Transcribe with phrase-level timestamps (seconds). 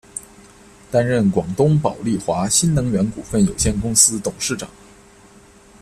[0.89, 4.67] 担任广东宝丽华新能源股份有限公司董事长。